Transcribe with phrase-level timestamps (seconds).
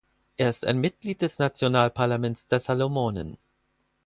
[0.35, 3.37] Er ist ein Mitglied des Nationalparlaments der Salomonen.